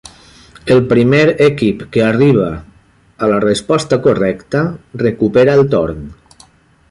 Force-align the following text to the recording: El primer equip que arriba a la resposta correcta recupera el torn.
El 0.75 0.79
primer 0.93 1.25
equip 1.47 1.83
que 1.97 2.03
arriba 2.05 2.47
a 3.27 3.31
la 3.33 3.37
resposta 3.45 4.01
correcta 4.07 4.63
recupera 5.05 5.59
el 5.61 5.69
torn. 5.75 6.03